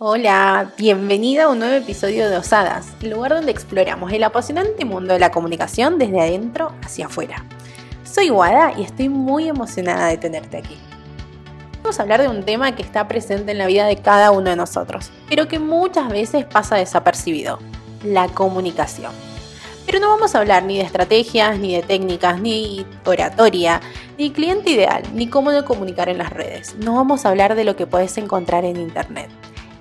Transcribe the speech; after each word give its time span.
Hola, 0.00 0.72
bienvenida 0.76 1.44
a 1.44 1.48
un 1.48 1.60
nuevo 1.60 1.76
episodio 1.76 2.28
de 2.28 2.36
Osadas, 2.36 2.88
el 3.00 3.10
lugar 3.10 3.32
donde 3.32 3.52
exploramos 3.52 4.12
el 4.12 4.24
apasionante 4.24 4.84
mundo 4.84 5.12
de 5.12 5.20
la 5.20 5.30
comunicación 5.30 6.00
desde 6.00 6.20
adentro 6.20 6.72
hacia 6.82 7.06
afuera. 7.06 7.44
Soy 8.02 8.28
Wada 8.28 8.74
y 8.76 8.82
estoy 8.82 9.08
muy 9.08 9.48
emocionada 9.48 10.08
de 10.08 10.16
tenerte 10.16 10.56
aquí. 10.56 10.76
Vamos 11.80 11.96
a 11.96 12.02
hablar 12.02 12.20
de 12.20 12.28
un 12.28 12.42
tema 12.42 12.74
que 12.74 12.82
está 12.82 13.06
presente 13.06 13.52
en 13.52 13.58
la 13.58 13.68
vida 13.68 13.86
de 13.86 13.98
cada 13.98 14.32
uno 14.32 14.50
de 14.50 14.56
nosotros, 14.56 15.12
pero 15.28 15.46
que 15.46 15.60
muchas 15.60 16.08
veces 16.08 16.44
pasa 16.44 16.74
desapercibido, 16.74 17.60
la 18.02 18.26
comunicación. 18.26 19.12
Pero 19.86 20.00
no 20.00 20.08
vamos 20.08 20.34
a 20.34 20.40
hablar 20.40 20.64
ni 20.64 20.76
de 20.76 20.82
estrategias, 20.82 21.56
ni 21.60 21.76
de 21.76 21.82
técnicas, 21.82 22.40
ni 22.40 22.84
oratoria, 23.04 23.80
ni 24.18 24.32
cliente 24.32 24.70
ideal, 24.70 25.04
ni 25.14 25.28
cómo 25.28 25.52
de 25.52 25.64
comunicar 25.64 26.08
en 26.08 26.18
las 26.18 26.30
redes. 26.30 26.74
No 26.80 26.96
vamos 26.96 27.24
a 27.24 27.28
hablar 27.28 27.54
de 27.54 27.62
lo 27.62 27.76
que 27.76 27.86
puedes 27.86 28.18
encontrar 28.18 28.64
en 28.64 28.76
Internet. 28.76 29.30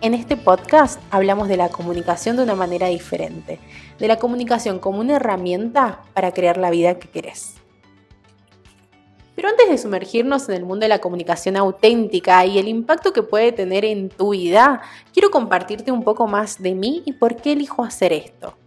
En 0.04 0.14
este 0.14 0.36
podcast 0.36 1.00
hablamos 1.12 1.48
de 1.48 1.56
la 1.56 1.70
comunicación 1.70 2.36
de 2.36 2.44
una 2.44 2.56
manera 2.56 2.88
diferente, 2.88 3.58
de 3.98 4.08
la 4.10 4.20
comunicación 4.20 4.80
como 4.80 5.00
una 5.00 5.16
herramienta 5.16 6.02
para 6.14 6.34
crear 6.34 6.58
la 6.58 6.72
vida 6.72 7.00
que 7.00 7.08
querés. 7.08 7.54
Pero 9.34 9.48
antes 9.48 9.70
de 9.70 9.78
sumergirnos 9.78 10.50
en 10.50 10.56
el 10.56 10.66
mundo 10.66 10.84
de 10.84 10.90
la 10.90 11.00
comunicación 11.00 11.56
auténtica 11.56 12.46
y 12.46 12.60
el 12.60 12.68
impacto 12.68 13.14
que 13.14 13.24
puede 13.24 13.54
tener 13.54 13.86
en 13.86 14.10
tu 14.10 14.32
vida, 14.32 14.82
quiero 15.14 15.32
compartirte 15.32 15.94
un 15.94 16.04
poco 16.04 16.28
más 16.28 16.62
de 16.62 16.76
mí 16.76 17.02
y 17.06 17.14
por 17.14 17.38
qué 17.38 17.54
elijo 17.54 17.82
hacer 17.82 18.12
esto. 18.12 18.58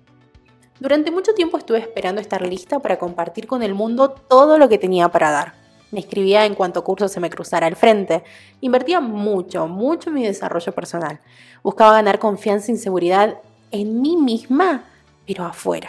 Durante 0.81 1.11
mucho 1.11 1.35
tiempo 1.35 1.59
estuve 1.59 1.81
esperando 1.81 2.23
estar 2.23 2.41
lista 2.47 2.79
para 2.79 2.99
compartir 2.99 3.47
con 3.47 3.63
el 3.63 3.75
mundo 3.75 4.09
todo 4.09 4.57
lo 4.57 4.71
que 4.71 4.79
tenía 4.79 5.11
para 5.11 5.31
dar 5.33 5.66
escribía 5.99 6.45
en 6.45 6.55
cuanto 6.55 6.85
curso 6.85 7.09
se 7.09 7.21
me 7.21 7.31
cruzara 7.31 7.67
al 7.67 7.77
frente. 7.77 8.23
Invertía 8.61 9.01
mucho, 9.01 9.67
mucho 9.67 10.11
en 10.11 10.17
mi 10.17 10.25
desarrollo 10.25 10.73
personal. 10.73 11.21
Buscaba 11.63 11.93
ganar 11.93 12.19
confianza 12.19 12.73
y 12.73 12.77
seguridad 12.77 13.39
en 13.71 14.01
mí 14.01 14.17
misma, 14.17 14.85
pero 15.27 15.45
afuera. 15.45 15.89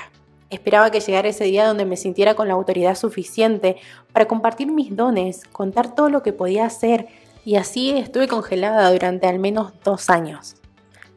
Esperaba 0.49 0.91
que 0.91 1.01
llegara 1.01 1.27
ese 1.27 1.43
día 1.43 1.67
donde 1.67 1.85
me 1.85 1.97
sintiera 1.97 2.35
con 2.35 2.47
la 2.47 2.53
autoridad 2.53 2.95
suficiente 2.95 3.77
para 4.13 4.27
compartir 4.27 4.71
mis 4.71 4.95
dones, 4.95 5.43
contar 5.51 5.93
todo 5.93 6.09
lo 6.09 6.23
que 6.23 6.31
podía 6.31 6.65
hacer, 6.65 7.07
y 7.43 7.55
así 7.55 7.91
estuve 7.91 8.27
congelada 8.27 8.91
durante 8.91 9.27
al 9.27 9.39
menos 9.39 9.73
dos 9.83 10.09
años. 10.09 10.55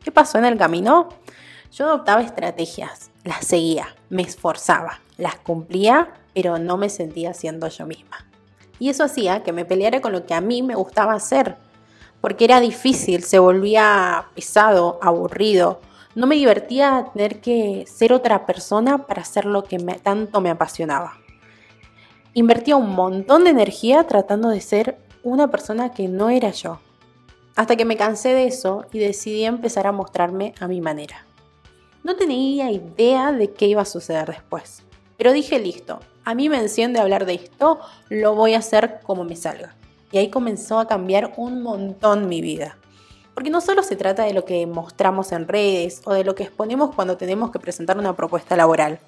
¿Qué 0.02 0.10
pasó 0.10 0.38
en 0.38 0.44
el 0.44 0.58
camino? 0.58 1.08
Yo 1.72 1.86
adoptaba 1.86 2.22
estrategias, 2.22 3.10
las 3.24 3.46
seguía, 3.46 3.94
me 4.08 4.22
esforzaba, 4.22 5.00
las 5.16 5.36
cumplía, 5.36 6.08
pero 6.34 6.58
no 6.58 6.76
me 6.76 6.88
sentía 6.88 7.34
siendo 7.34 7.68
yo 7.68 7.86
misma. 7.86 8.29
Y 8.80 8.88
eso 8.88 9.04
hacía 9.04 9.44
que 9.44 9.52
me 9.52 9.64
peleara 9.64 10.00
con 10.00 10.10
lo 10.10 10.26
que 10.26 10.34
a 10.34 10.40
mí 10.40 10.62
me 10.62 10.74
gustaba 10.74 11.12
hacer, 11.12 11.56
porque 12.20 12.44
era 12.44 12.60
difícil, 12.60 13.22
se 13.22 13.38
volvía 13.38 14.24
pesado, 14.34 14.98
aburrido. 15.02 15.80
No 16.14 16.26
me 16.26 16.34
divertía 16.34 17.06
tener 17.12 17.40
que 17.40 17.84
ser 17.86 18.12
otra 18.12 18.46
persona 18.46 19.06
para 19.06 19.22
hacer 19.22 19.44
lo 19.44 19.62
que 19.64 19.78
tanto 20.02 20.40
me 20.40 20.50
apasionaba. 20.50 21.12
Invertía 22.32 22.76
un 22.76 22.90
montón 22.90 23.44
de 23.44 23.50
energía 23.50 24.04
tratando 24.04 24.48
de 24.48 24.60
ser 24.60 24.98
una 25.22 25.48
persona 25.48 25.92
que 25.92 26.08
no 26.08 26.30
era 26.30 26.50
yo. 26.50 26.80
Hasta 27.56 27.76
que 27.76 27.84
me 27.84 27.98
cansé 27.98 28.32
de 28.32 28.46
eso 28.46 28.86
y 28.92 28.98
decidí 28.98 29.44
empezar 29.44 29.86
a 29.86 29.92
mostrarme 29.92 30.54
a 30.58 30.68
mi 30.68 30.80
manera. 30.80 31.26
No 32.02 32.16
tenía 32.16 32.70
idea 32.70 33.32
de 33.32 33.52
qué 33.52 33.66
iba 33.66 33.82
a 33.82 33.86
suceder 33.86 34.26
después. 34.26 34.82
Pero 35.18 35.32
dije, 35.32 35.58
listo, 35.58 36.00
a 36.30 36.34
mí 36.36 36.48
me 36.48 36.58
enciende 36.58 37.00
hablar 37.00 37.26
de 37.26 37.34
esto, 37.34 37.80
lo 38.08 38.36
voy 38.36 38.54
a 38.54 38.58
hacer 38.58 39.00
como 39.02 39.24
me 39.24 39.34
salga. 39.34 39.74
Y 40.12 40.18
ahí 40.18 40.30
comenzó 40.30 40.78
a 40.78 40.86
cambiar 40.86 41.32
un 41.36 41.60
montón 41.60 42.28
mi 42.28 42.40
vida. 42.40 42.78
Porque 43.34 43.50
no 43.50 43.60
solo 43.60 43.82
se 43.82 43.96
trata 43.96 44.22
de 44.22 44.32
lo 44.32 44.44
que 44.44 44.64
mostramos 44.68 45.32
en 45.32 45.48
redes 45.48 46.02
o 46.04 46.14
de 46.14 46.22
lo 46.22 46.36
que 46.36 46.44
exponemos 46.44 46.94
cuando 46.94 47.16
tenemos 47.16 47.50
que 47.50 47.58
presentar 47.58 47.98
una 47.98 48.14
propuesta 48.14 48.54
laboral. 48.54 49.00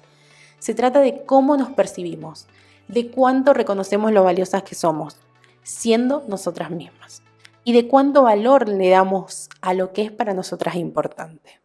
Se 0.59 0.73
trata 0.73 0.99
de 0.99 1.23
cómo 1.23 1.55
nos 1.55 1.69
percibimos, 1.69 2.47
de 2.89 3.09
cuánto 3.09 3.53
reconocemos 3.53 4.11
lo 4.11 4.25
valiosas 4.25 4.63
que 4.63 4.75
somos, 4.75 5.15
siendo 5.63 6.25
nosotras 6.27 6.71
mismas. 6.71 7.23
Y 7.63 7.71
de 7.71 7.87
cuánto 7.87 8.23
valor 8.23 8.67
le 8.67 8.89
damos 8.89 9.47
a 9.61 9.73
lo 9.73 9.93
que 9.93 10.01
es 10.01 10.11
para 10.11 10.33
nosotras 10.33 10.75
importante. 10.75 11.61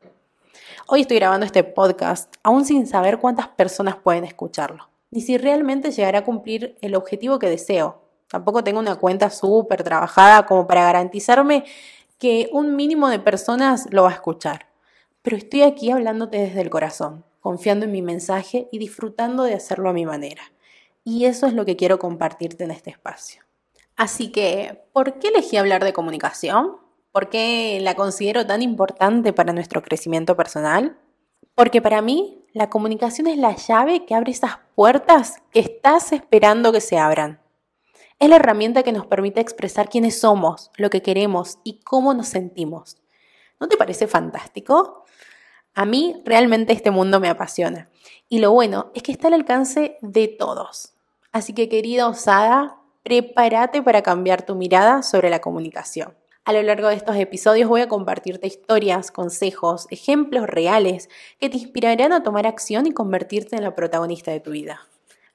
Hoy 0.87 1.01
estoy 1.01 1.17
grabando 1.17 1.47
este 1.47 1.65
podcast 1.65 2.33
aún 2.45 2.65
sin 2.65 2.87
saber 2.87 3.19
cuántas 3.19 3.49
personas 3.49 3.97
pueden 3.97 4.23
escucharlo, 4.25 4.89
ni 5.11 5.21
si 5.21 5.39
realmente 5.39 5.91
llegará 5.91 6.21
a 6.21 6.25
cumplir 6.25 6.77
el 6.81 6.95
objetivo 6.95 7.39
que 7.39 7.49
deseo. 7.49 8.03
Tampoco 8.29 8.63
tengo 8.63 8.79
una 8.79 8.97
cuenta 8.97 9.31
súper 9.31 9.83
trabajada 9.83 10.47
como 10.47 10.67
para 10.67 10.85
garantizarme 10.85 11.65
que 12.19 12.51
un 12.53 12.77
mínimo 12.77 13.09
de 13.09 13.19
personas 13.19 13.87
lo 13.91 14.03
va 14.03 14.11
a 14.11 14.15
escuchar. 14.15 14.67
Pero 15.23 15.37
estoy 15.37 15.63
aquí 15.63 15.91
hablándote 15.91 16.39
desde 16.39 16.61
el 16.61 16.71
corazón, 16.71 17.25
confiando 17.41 17.87
en 17.87 17.93
mi 17.93 18.03
mensaje 18.03 18.69
y 18.71 18.79
disfrutando 18.79 19.45
de 19.45 19.55
hacerlo 19.55 19.89
a 19.89 19.93
mi 19.95 20.05
manera. 20.05 20.43
Y 21.05 21.25
eso 21.25 21.47
es 21.47 21.55
lo 21.55 21.65
que 21.65 21.77
quiero 21.77 21.99
compartirte 21.99 22.65
en 22.65 22.71
este 22.71 22.91
espacio. 22.91 23.43
Así 23.97 24.31
que, 24.31 24.85
¿por 24.93 25.19
qué 25.19 25.29
elegí 25.29 25.57
hablar 25.57 25.83
de 25.85 25.93
comunicación? 25.93 26.77
¿Por 27.13 27.31
qué 27.31 27.79
la 27.81 27.95
considero 27.95 28.47
tan 28.47 28.63
importante 28.63 29.33
para 29.33 29.53
nuestro 29.53 29.83
crecimiento 29.83 30.37
personal? 30.37 30.99
Porque 31.55 31.83
para 31.83 32.03
mí 32.03 32.45
la 32.59 32.71
comunicación 32.71 33.29
es 33.29 33.39
la 33.39 33.55
llave 33.55 34.05
que 34.05 34.17
abre 34.17 34.33
esas 34.33 34.59
puertas 34.75 35.37
que 35.53 35.61
estás 35.61 36.11
esperando 36.11 36.73
que 36.73 36.81
se 36.81 36.99
abran. 36.99 37.41
Es 38.19 38.29
la 38.29 38.35
herramienta 38.35 38.83
que 38.83 38.91
nos 38.91 39.07
permite 39.07 39.41
expresar 39.41 39.89
quiénes 39.89 40.19
somos, 40.19 40.73
lo 40.77 40.91
que 40.91 41.01
queremos 41.01 41.61
y 41.63 41.79
cómo 41.85 42.15
nos 42.15 42.27
sentimos. 42.27 42.97
¿No 43.61 43.69
te 43.69 43.77
parece 43.77 44.09
fantástico? 44.09 45.05
A 45.73 45.85
mí 45.85 46.21
realmente 46.25 46.73
este 46.73 46.91
mundo 46.91 47.21
me 47.21 47.29
apasiona. 47.29 47.91
Y 48.29 48.41
lo 48.41 48.51
bueno 48.51 48.91
es 48.93 49.05
que 49.05 49.13
está 49.13 49.29
al 49.29 49.35
alcance 49.35 49.97
de 50.03 50.27
todos. 50.27 50.95
Así 51.31 51.53
que 51.53 51.69
querida 51.69 52.09
osada, 52.09 52.79
prepárate 53.05 53.83
para 53.83 54.03
cambiar 54.03 54.43
tu 54.43 54.57
mirada 54.57 55.05
sobre 55.05 55.31
la 55.31 55.41
comunicación. 55.41 56.13
A 56.49 56.55
lo 56.55 56.63
largo 56.63 56.89
de 56.89 56.95
estos 56.95 57.15
episodios 57.17 57.69
voy 57.69 57.83
a 57.83 57.89
compartirte 57.89 58.47
historias, 58.47 59.11
consejos, 59.11 59.87
ejemplos 59.91 60.47
reales 60.47 61.11
que 61.39 61.51
te 61.51 61.59
inspirarán 61.59 62.15
a 62.15 62.23
tomar 62.23 62.47
acción 62.47 62.87
y 62.87 62.93
convertirte 62.93 63.57
en 63.57 63.65
la 63.65 63.75
protagonista 63.75 64.31
de 64.31 64.41
tu 64.41 64.53
vida. 64.53 64.81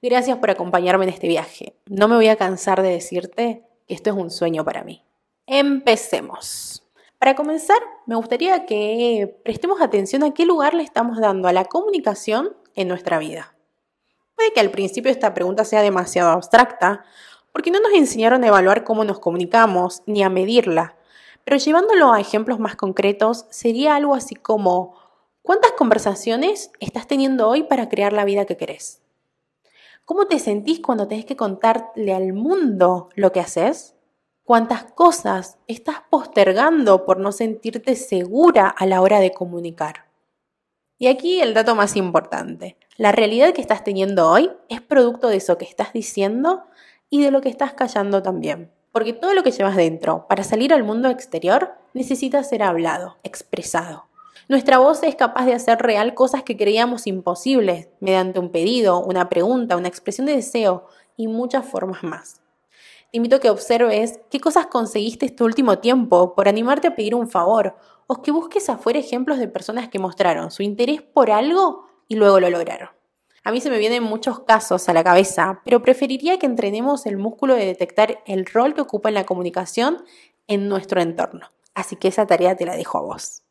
Gracias 0.01 0.39
por 0.39 0.49
acompañarme 0.49 1.03
en 1.03 1.11
este 1.11 1.27
viaje. 1.27 1.75
No 1.85 2.07
me 2.07 2.15
voy 2.15 2.29
a 2.29 2.35
cansar 2.35 2.81
de 2.81 2.89
decirte 2.89 3.61
que 3.87 3.93
esto 3.93 4.09
es 4.09 4.15
un 4.15 4.31
sueño 4.31 4.65
para 4.65 4.83
mí. 4.83 5.03
Empecemos. 5.45 6.81
Para 7.19 7.35
comenzar, 7.35 7.77
me 8.07 8.15
gustaría 8.15 8.65
que 8.65 9.39
prestemos 9.45 9.81
atención 9.81 10.23
a 10.23 10.33
qué 10.33 10.47
lugar 10.47 10.73
le 10.73 10.81
estamos 10.81 11.19
dando 11.19 11.47
a 11.47 11.53
la 11.53 11.65
comunicación 11.65 12.57
en 12.73 12.87
nuestra 12.87 13.19
vida. 13.19 13.53
Puede 14.35 14.51
que 14.51 14.61
al 14.61 14.71
principio 14.71 15.11
esta 15.11 15.35
pregunta 15.35 15.63
sea 15.63 15.83
demasiado 15.83 16.31
abstracta, 16.31 17.05
porque 17.51 17.69
no 17.69 17.79
nos 17.79 17.93
enseñaron 17.93 18.43
a 18.43 18.47
evaluar 18.47 18.83
cómo 18.83 19.03
nos 19.03 19.19
comunicamos 19.19 20.01
ni 20.07 20.23
a 20.23 20.29
medirla, 20.29 20.95
pero 21.43 21.57
llevándolo 21.57 22.13
a 22.13 22.19
ejemplos 22.19 22.59
más 22.59 22.75
concretos, 22.75 23.45
sería 23.49 23.95
algo 23.95 24.15
así 24.15 24.35
como, 24.35 24.95
¿cuántas 25.41 25.71
conversaciones 25.73 26.71
estás 26.79 27.07
teniendo 27.07 27.49
hoy 27.49 27.63
para 27.63 27.89
crear 27.89 28.13
la 28.13 28.25
vida 28.25 28.45
que 28.45 28.57
querés? 28.57 29.01
¿Cómo 30.05 30.27
te 30.27 30.39
sentís 30.39 30.79
cuando 30.81 31.07
tenés 31.07 31.25
que 31.25 31.37
contarle 31.37 32.13
al 32.13 32.33
mundo 32.33 33.09
lo 33.15 33.31
que 33.31 33.39
haces? 33.39 33.95
¿Cuántas 34.43 34.83
cosas 34.91 35.57
estás 35.67 36.01
postergando 36.09 37.05
por 37.05 37.19
no 37.19 37.31
sentirte 37.31 37.95
segura 37.95 38.67
a 38.67 38.85
la 38.85 39.01
hora 39.01 39.21
de 39.21 39.31
comunicar? 39.31 40.05
Y 40.97 41.07
aquí 41.07 41.41
el 41.41 41.53
dato 41.53 41.75
más 41.75 41.95
importante. 41.95 42.77
La 42.97 43.11
realidad 43.11 43.53
que 43.53 43.61
estás 43.61 43.83
teniendo 43.83 44.29
hoy 44.29 44.51
es 44.69 44.81
producto 44.81 45.29
de 45.29 45.37
eso 45.37 45.57
que 45.57 45.65
estás 45.65 45.93
diciendo 45.93 46.63
y 47.09 47.21
de 47.21 47.31
lo 47.31 47.41
que 47.41 47.49
estás 47.49 47.73
callando 47.73 48.21
también. 48.21 48.71
Porque 48.93 49.11
todo 49.11 49.33
lo 49.33 49.43
que 49.43 49.51
llevas 49.51 49.75
dentro 49.75 50.27
para 50.29 50.43
salir 50.43 50.71
al 50.71 50.83
mundo 50.83 51.09
exterior 51.09 51.73
necesita 51.93 52.43
ser 52.43 52.63
hablado, 52.63 53.17
expresado. 53.23 54.05
Nuestra 54.47 54.77
voz 54.77 55.01
es 55.01 55.15
capaz 55.15 55.45
de 55.45 55.53
hacer 55.53 55.79
real 55.79 56.13
cosas 56.13 56.43
que 56.43 56.55
creíamos 56.55 57.07
imposibles 57.07 57.89
mediante 57.99 58.39
un 58.39 58.51
pedido, 58.51 58.99
una 58.99 59.29
pregunta, 59.29 59.77
una 59.77 59.87
expresión 59.87 60.27
de 60.27 60.35
deseo 60.35 60.85
y 61.17 61.27
muchas 61.27 61.65
formas 61.65 62.03
más. 62.03 62.41
Te 63.11 63.17
invito 63.17 63.37
a 63.37 63.39
que 63.39 63.49
observes 63.49 64.19
qué 64.29 64.39
cosas 64.39 64.67
conseguiste 64.67 65.25
este 65.25 65.43
último 65.43 65.79
tiempo 65.79 66.35
por 66.35 66.47
animarte 66.47 66.87
a 66.87 66.95
pedir 66.95 67.15
un 67.15 67.27
favor 67.27 67.75
o 68.05 68.21
que 68.21 68.31
busques 68.31 68.69
afuera 68.69 68.99
ejemplos 68.99 69.39
de 69.39 69.47
personas 69.47 69.87
que 69.87 69.99
mostraron 69.99 70.51
su 70.51 70.61
interés 70.61 71.01
por 71.01 71.31
algo 71.31 71.87
y 72.07 72.15
luego 72.15 72.39
lo 72.39 72.51
lograron. 72.51 72.89
A 73.45 73.51
mí 73.51 73.59
se 73.59 73.69
me 73.69 73.77
vienen 73.77 74.03
muchos 74.03 74.39
casos 74.41 74.87
a 74.87 74.93
la 74.93 75.03
cabeza, 75.03 75.61
pero 75.65 75.81
preferiría 75.81 76.39
que 76.39 76.45
entrenemos 76.45 77.05
el 77.05 77.17
músculo 77.17 77.55
de 77.55 77.65
detectar 77.65 78.23
el 78.25 78.45
rol 78.45 78.73
que 78.73 78.81
ocupa 78.81 79.09
en 79.09 79.15
la 79.15 79.25
comunicación 79.25 80.03
en 80.47 80.69
nuestro 80.69 81.01
entorno. 81.01 81.51
Así 81.73 81.97
que 81.97 82.07
esa 82.07 82.25
tarea 82.25 82.55
te 82.55 82.65
la 82.65 82.77
dejo 82.77 82.97
a 82.97 83.01
vos. 83.01 83.43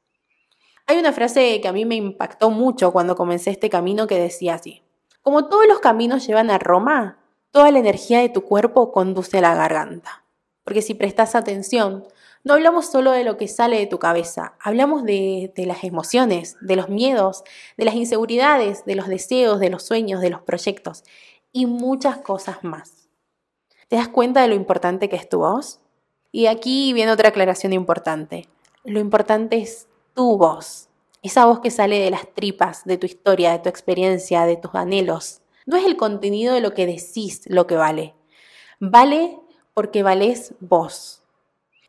Hay 0.86 0.98
una 0.98 1.12
frase 1.12 1.60
que 1.60 1.68
a 1.68 1.72
mí 1.72 1.84
me 1.84 1.96
impactó 1.96 2.50
mucho 2.50 2.92
cuando 2.92 3.16
comencé 3.16 3.50
este 3.50 3.68
camino 3.68 4.06
que 4.06 4.18
decía 4.18 4.54
así. 4.54 4.82
Como 5.20 5.48
todos 5.48 5.66
los 5.68 5.80
caminos 5.80 6.26
llevan 6.26 6.50
a 6.50 6.58
Roma, 6.58 7.18
toda 7.50 7.70
la 7.70 7.78
energía 7.78 8.20
de 8.20 8.30
tu 8.30 8.42
cuerpo 8.42 8.92
conduce 8.92 9.38
a 9.38 9.42
la 9.42 9.54
garganta. 9.54 10.24
Porque 10.64 10.82
si 10.82 10.94
prestas 10.94 11.34
atención, 11.34 12.06
No 12.44 12.54
hablamos 12.54 12.86
solo 12.86 13.12
de 13.12 13.22
lo 13.22 13.36
que 13.36 13.46
sale 13.46 13.78
de 13.78 13.86
tu 13.86 14.00
cabeza, 14.00 14.56
hablamos 14.60 15.04
de, 15.04 15.52
las 15.56 15.84
emociones, 15.84 16.56
de 16.60 16.74
los 16.74 16.88
miedos, 16.88 17.44
de 17.76 17.84
las 17.84 17.94
inseguridades, 17.94 18.84
de 18.84 18.96
los 18.96 19.06
deseos, 19.06 19.60
de 19.60 19.70
los 19.70 19.84
sueños, 19.84 20.20
de 20.20 20.30
los 20.30 20.42
proyectos 20.42 21.04
y 21.52 21.66
muchas 21.66 22.18
cosas 22.18 22.64
más. 22.64 23.08
¿Te 23.86 23.94
das 23.94 24.08
cuenta 24.08 24.42
de 24.42 24.48
lo 24.48 24.56
importante 24.56 25.08
que 25.08 25.16
es 25.16 25.28
tu 25.28 25.38
voz? 25.38 25.80
Y 26.32 26.46
aquí 26.46 26.92
viene 26.92 27.12
otra 27.12 27.28
aclaración 27.28 27.72
importante. 27.72 28.48
Lo 28.84 28.98
importante 28.98 29.58
es 29.58 29.86
tu 30.14 30.36
voz, 30.36 30.88
esa 31.22 31.46
voz 31.46 31.60
que 31.60 31.70
sale 31.70 32.00
de 32.00 32.10
las 32.10 32.34
tripas, 32.34 32.84
de 32.84 32.98
tu 32.98 33.06
historia, 33.06 33.52
de 33.52 33.60
tu 33.60 33.68
experiencia, 33.68 34.46
de 34.46 34.56
tus 34.56 34.74
anhelos. 34.74 35.42
No 35.64 35.76
es 35.76 35.84
el 35.84 35.96
contenido 35.96 36.54
de 36.54 36.60
lo 36.60 36.74
que 36.74 36.86
decís 36.86 37.42
lo 37.46 37.68
que 37.68 37.76
vale. 37.76 38.16
Vale 38.80 39.38
porque 39.74 40.02
valés 40.02 40.54
vos. 40.58 41.21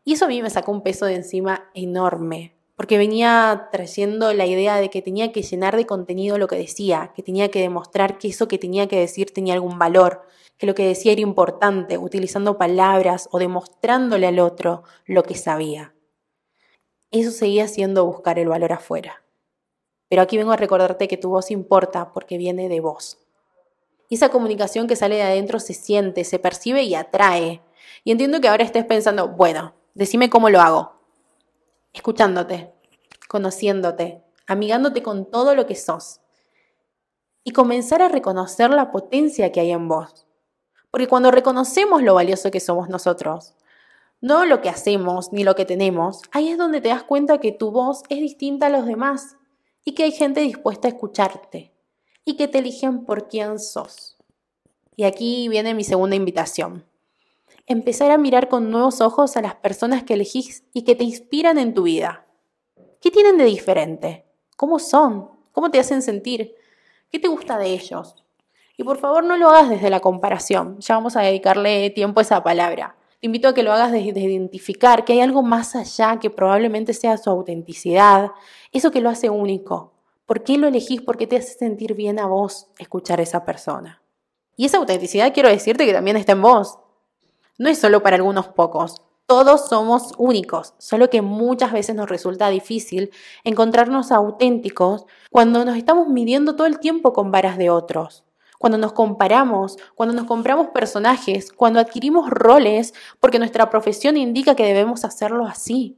Y 0.04 0.14
eso 0.14 0.26
a 0.26 0.28
mí 0.28 0.42
me 0.42 0.50
sacó 0.50 0.72
un 0.72 0.82
peso 0.82 1.06
de 1.06 1.16
encima 1.16 1.70
enorme, 1.74 2.56
porque 2.76 2.98
venía 2.98 3.70
trayendo 3.72 4.34
la 4.34 4.46
idea 4.46 4.76
de 4.78 4.90
que 4.90 5.02
tenía 5.02 5.32
que 5.32 5.44
llenar 5.44 5.78
de 5.78 5.86
contenido 5.86 6.38
lo 6.38 6.48
que 6.48 6.58
decía, 6.58 7.14
que 7.16 7.24
tenía 7.24 7.50
que 7.50 7.62
demostrar 7.62 8.18
que 8.18 8.28
eso 8.28 8.48
que 8.48 8.58
tenía 8.58 8.88
que 8.88 9.00
decir 9.00 9.32
tenía 9.32 9.54
algún 9.54 9.80
valor, 9.80 10.24
que 10.58 10.66
lo 10.66 10.76
que 10.76 10.88
decía 10.88 11.14
era 11.14 11.22
importante, 11.22 11.98
utilizando 11.98 12.58
palabras 12.58 13.30
o 13.32 13.40
demostrándole 13.40 14.28
al 14.28 14.40
otro 14.40 14.84
lo 15.06 15.24
que 15.24 15.36
sabía. 15.36 15.94
Eso 17.12 17.32
seguía 17.32 17.68
siendo 17.68 18.06
buscar 18.06 18.40
el 18.40 18.50
valor 18.50 18.74
afuera. 18.74 19.24
Pero 20.10 20.22
aquí 20.22 20.38
vengo 20.38 20.52
a 20.52 20.58
recordarte 20.58 21.08
que 21.08 21.18
tu 21.18 21.30
voz 21.30 21.52
importa 21.52 22.12
porque 22.12 22.38
viene 22.38 22.70
de 22.70 22.82
vos. 22.82 23.20
Esa 24.10 24.30
comunicación 24.30 24.88
que 24.88 24.96
sale 24.96 25.16
de 25.16 25.24
adentro 25.24 25.60
se 25.60 25.74
siente, 25.74 26.24
se 26.24 26.40
percibe 26.40 26.84
y 26.84 26.94
atrae. 26.94 27.62
Y 28.04 28.12
entiendo 28.12 28.42
que 28.42 28.48
ahora 28.48 28.64
estés 28.64 28.86
pensando, 28.86 29.30
bueno, 29.30 29.74
Decime 29.96 30.30
cómo 30.32 30.50
lo 30.50 30.60
hago. 30.60 30.94
Escuchándote, 31.94 32.74
conociéndote, 33.28 34.24
amigándote 34.48 35.04
con 35.04 35.30
todo 35.30 35.54
lo 35.54 35.68
que 35.68 35.76
sos. 35.76 36.22
Y 37.44 37.52
comenzar 37.52 38.02
a 38.02 38.08
reconocer 38.08 38.72
la 38.72 38.92
potencia 38.92 39.52
que 39.52 39.60
hay 39.60 39.72
en 39.72 39.88
vos. 39.88 40.26
Porque 40.90 41.08
cuando 41.08 41.30
reconocemos 41.30 42.02
lo 42.02 42.16
valioso 42.16 42.50
que 42.50 42.60
somos 42.60 42.90
nosotros, 42.90 43.56
no 44.20 44.46
lo 44.46 44.62
que 44.62 44.70
hacemos 44.70 45.32
ni 45.32 45.44
lo 45.44 45.54
que 45.54 45.66
tenemos, 45.66 46.22
ahí 46.32 46.50
es 46.50 46.58
donde 46.58 46.82
te 46.82 46.90
das 46.90 47.04
cuenta 47.04 47.40
que 47.40 47.52
tu 47.52 47.70
voz 47.70 48.02
es 48.10 48.20
distinta 48.20 48.68
a 48.68 48.70
los 48.70 48.86
demás 48.86 49.38
y 49.86 49.94
que 49.94 50.04
hay 50.04 50.12
gente 50.12 50.42
dispuesta 50.42 50.88
a 50.88 50.92
escucharte 50.92 51.72
y 52.26 52.36
que 52.36 52.48
te 52.48 52.60
eligen 52.60 53.06
por 53.06 53.28
quién 53.28 53.60
sos. 53.60 54.18
Y 54.96 55.04
aquí 55.04 55.50
viene 55.50 55.76
mi 55.76 55.84
segunda 55.84 56.16
invitación 56.16 56.86
empezar 57.66 58.12
a 58.12 58.18
mirar 58.18 58.50
con 58.50 58.70
nuevos 58.72 59.02
ojos 59.02 59.38
a 59.38 59.42
las 59.42 59.56
personas 59.56 60.04
que 60.04 60.16
elegís 60.16 60.64
y 60.74 60.84
que 60.84 60.96
te 60.96 61.04
inspiran 61.04 61.58
en 61.58 61.74
tu 61.74 61.84
vida. 61.84 62.26
¿Qué 63.00 63.12
tienen 63.12 63.38
de 63.38 63.46
diferente? 63.46 64.26
¿Cómo 64.58 64.80
son? 64.80 65.30
¿Cómo 65.52 65.72
te 65.72 65.80
hacen 65.80 66.02
sentir? 66.02 66.56
¿Qué 67.10 67.20
te 67.20 67.28
gusta 67.28 67.58
de 67.58 67.68
ellos? 67.68 68.24
Y 68.76 68.84
por 68.84 68.98
favor 68.98 69.24
no 69.24 69.38
lo 69.38 69.50
hagas 69.50 69.70
desde 69.70 69.90
la 69.90 70.00
comparación, 70.00 70.80
ya 70.80 70.96
vamos 70.96 71.16
a 71.16 71.22
dedicarle 71.22 71.92
tiempo 71.92 72.20
a 72.20 72.24
esa 72.24 72.44
palabra. 72.44 72.96
Te 73.20 73.28
invito 73.28 73.48
a 73.48 73.54
que 73.54 73.64
lo 73.64 73.72
hagas 73.72 73.92
desde 73.92 74.20
identificar 74.20 75.06
que 75.06 75.14
hay 75.14 75.22
algo 75.22 75.44
más 75.44 75.76
allá 75.76 76.20
que 76.20 76.30
probablemente 76.30 76.94
sea 76.94 77.18
su 77.18 77.30
autenticidad, 77.30 78.32
eso 78.72 78.92
que 78.92 79.00
lo 79.00 79.10
hace 79.10 79.30
único. 79.30 79.94
¿Por 80.26 80.44
qué 80.44 80.58
lo 80.58 80.68
elegís? 80.68 81.02
¿Por 81.02 81.18
qué 81.18 81.28
te 81.28 81.38
hace 81.38 81.54
sentir 81.54 81.94
bien 81.94 82.20
a 82.20 82.26
vos 82.26 82.68
escuchar 82.80 83.20
a 83.20 83.24
esa 83.24 83.46
persona? 83.46 84.02
Y 84.58 84.66
esa 84.66 84.78
autenticidad 84.78 85.34
quiero 85.34 85.50
decirte 85.50 85.86
que 85.86 85.94
también 85.94 86.18
está 86.18 86.34
en 86.34 86.42
vos 86.42 86.80
no 87.58 87.70
es 87.70 87.80
solo 87.80 88.02
para 88.04 88.16
algunos 88.16 88.48
pocos. 88.48 89.02
Todos 89.26 89.70
somos 89.70 90.14
únicos, 90.18 90.74
solo 90.78 91.10
que 91.10 91.22
muchas 91.22 91.72
veces 91.72 91.96
nos 91.96 92.10
resulta 92.10 92.50
difícil 92.50 93.12
encontrarnos 93.44 94.12
auténticos 94.12 95.06
cuando 95.32 95.64
nos 95.64 95.78
estamos 95.78 96.10
midiendo 96.10 96.56
todo 96.56 96.68
el 96.68 96.80
tiempo 96.80 97.14
con 97.14 97.32
varas 97.32 97.58
de 97.58 97.70
otros, 97.70 98.26
cuando 98.60 98.78
nos 98.78 98.94
comparamos, 98.94 99.78
cuando 99.96 100.14
nos 100.14 100.26
compramos 100.26 100.68
personajes, 100.68 101.52
cuando 101.54 101.80
adquirimos 101.80 102.30
roles 102.30 102.94
porque 103.20 103.40
nuestra 103.40 103.70
profesión 103.70 104.18
indica 104.18 104.56
que 104.56 104.66
debemos 104.66 105.06
hacerlo 105.06 105.46
así. 105.46 105.98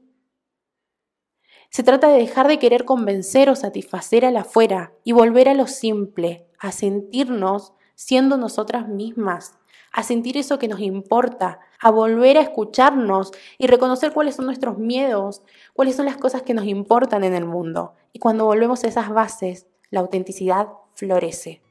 Se 1.72 1.84
trata 1.84 2.08
de 2.08 2.20
dejar 2.20 2.48
de 2.48 2.58
querer 2.60 2.86
convencer 2.86 3.50
o 3.50 3.56
satisfacer 3.56 4.24
al 4.24 4.38
afuera 4.38 4.94
y 5.04 5.12
volver 5.12 5.50
a 5.50 5.54
lo 5.54 5.68
simple, 5.68 6.48
a 6.60 6.72
sentirnos 6.72 7.74
siendo 7.96 8.38
nosotras 8.38 8.88
mismas, 8.88 9.54
a 9.92 10.04
sentir 10.04 10.38
eso 10.38 10.60
que 10.60 10.68
nos 10.68 10.82
importa, 10.82 11.60
a 11.80 11.90
volver 11.90 12.38
a 12.38 12.42
escucharnos 12.42 13.32
y 13.58 13.68
reconocer 13.68 14.14
cuáles 14.14 14.36
son 14.36 14.46
nuestros 14.46 14.78
miedos, 14.78 15.42
cuáles 15.74 15.96
son 15.96 16.06
las 16.06 16.18
cosas 16.18 16.42
que 16.42 16.54
nos 16.54 16.66
importan 16.66 17.24
en 17.24 17.34
el 17.34 17.46
mundo. 17.46 17.94
Y 18.12 18.20
cuando 18.20 18.46
volvemos 18.46 18.84
a 18.84 18.88
esas 18.88 19.10
bases, 19.10 19.68
la 19.90 20.02
autenticidad 20.02 20.68
florece. 20.96 21.62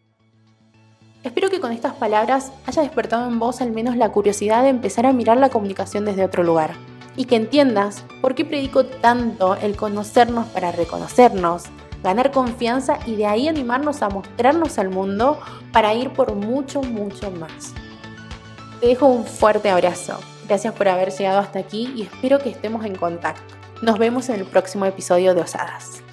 Espero 1.23 1.51
que 1.51 1.61
con 1.61 1.73
estas 1.73 1.95
palabras 1.95 2.53
haya 2.67 2.83
despertado 2.83 3.27
en 3.29 3.39
vos 3.39 3.61
al 3.61 3.73
menos 3.73 3.97
la 3.97 4.13
curiosidad 4.13 4.63
de 4.63 4.69
empezar 4.69 5.07
a 5.07 5.13
mirar 5.13 5.39
la 5.39 5.49
comunicación 5.49 6.05
desde 6.05 6.25
otro 6.25 6.43
lugar 6.43 6.75
y 7.17 7.27
que 7.27 7.37
entiendas 7.37 8.05
por 8.21 8.35
qué 8.35 8.45
predico 8.45 8.85
tanto 8.87 9.55
el 9.57 9.77
conocernos 9.77 10.47
para 10.49 10.73
reconocernos, 10.73 11.65
ganar 12.05 12.31
confianza 12.31 12.99
y 13.07 13.17
de 13.17 13.27
ahí 13.27 13.49
animarnos 13.49 14.03
a 14.03 14.11
mostrarnos 14.11 14.79
al 14.79 14.91
mundo 14.91 15.41
para 15.73 15.95
ir 15.95 16.11
por 16.11 16.35
mucho, 16.37 16.83
mucho 16.83 17.31
más. 17.33 17.73
Te 18.81 18.87
dejo 18.87 19.07
un 19.07 19.25
fuerte 19.25 19.71
abrazo. 19.71 20.21
Gracias 20.47 20.75
por 20.75 20.87
haber 20.87 21.11
llegado 21.11 21.41
hasta 21.41 21.59
aquí 21.59 21.93
y 21.97 22.03
espero 22.03 22.39
que 22.39 22.51
estemos 22.51 22.85
en 22.85 22.95
contacto. 22.95 23.55
Nos 23.81 23.99
vemos 23.99 24.29
en 24.29 24.37
el 24.37 24.45
próximo 24.45 24.85
episodio 24.85 25.35
de 25.35 25.41
Osadas. 25.41 26.04